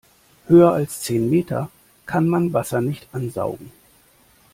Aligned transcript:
Höher 0.47 0.71
als 0.71 1.01
zehn 1.01 1.29
Meter 1.29 1.69
kann 2.07 2.27
man 2.27 2.53
Wasser 2.53 2.81
nicht 2.81 3.07
ansaugen. 3.13 3.71